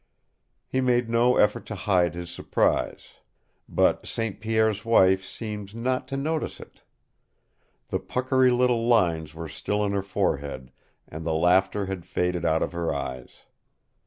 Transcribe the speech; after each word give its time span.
He 0.65 0.81
made 0.81 1.11
no 1.11 1.37
effort 1.37 1.67
to 1.67 1.75
hide 1.75 2.15
his 2.15 2.31
surprise. 2.31 3.17
But 3.69 4.07
St. 4.07 4.39
Pierre's 4.39 4.83
wife 4.83 5.23
seemed 5.23 5.75
not 5.75 6.07
to 6.07 6.17
notice 6.17 6.59
it. 6.59 6.81
The 7.89 7.99
puckery 7.99 8.49
little 8.49 8.87
lines 8.87 9.35
were 9.35 9.47
still 9.47 9.85
in 9.85 9.91
her 9.91 10.01
forehead, 10.01 10.71
and 11.07 11.23
the 11.23 11.35
laughter 11.35 11.85
had 11.85 12.03
faded 12.07 12.45
out 12.45 12.63
of 12.63 12.71
her 12.71 12.91
eyes. 12.91 13.41